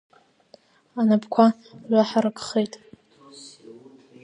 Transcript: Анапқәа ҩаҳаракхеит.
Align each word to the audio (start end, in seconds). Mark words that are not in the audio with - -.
Анапқәа 0.99 1.45
ҩаҳаракхеит. 1.89 2.73